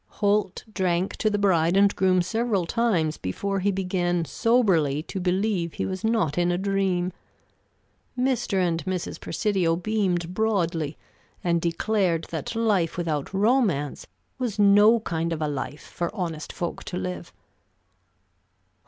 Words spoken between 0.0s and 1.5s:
Holt drank to the